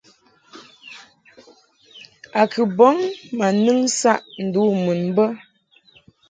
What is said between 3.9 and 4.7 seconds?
saʼ ndu